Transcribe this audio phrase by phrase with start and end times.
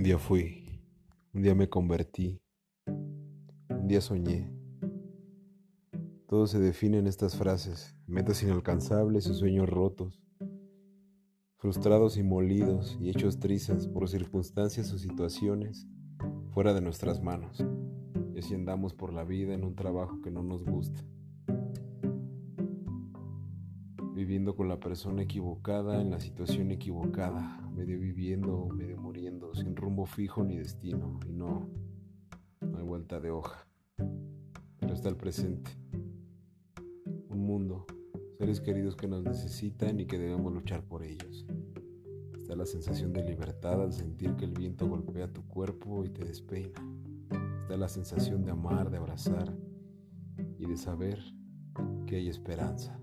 [0.00, 0.80] Un día fui,
[1.34, 2.40] un día me convertí,
[2.86, 4.50] un día soñé.
[6.26, 10.22] Todo se define en estas frases, metas inalcanzables y sueños rotos,
[11.58, 15.86] frustrados y molidos y hechos trizas por circunstancias o situaciones
[16.54, 17.62] fuera de nuestras manos.
[18.34, 21.04] Y así andamos por la vida en un trabajo que no nos gusta.
[24.20, 29.39] viviendo con la persona equivocada en la situación equivocada, medio viviendo, medio muriendo,
[30.06, 31.68] fijo ni destino, y no,
[32.60, 33.66] no hay vuelta de hoja.
[34.78, 35.70] Pero está el presente,
[37.28, 37.86] un mundo,
[38.38, 41.46] seres queridos que nos necesitan y que debemos luchar por ellos.
[42.34, 46.24] Está la sensación de libertad al sentir que el viento golpea tu cuerpo y te
[46.24, 46.80] despeina.
[47.60, 49.56] Está la sensación de amar, de abrazar
[50.58, 51.20] y de saber
[52.06, 52.98] que hay esperanza.